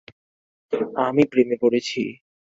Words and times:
আমি 1.05 1.23
প্রেমে 1.31 1.55
পড়েছি। 1.61 2.01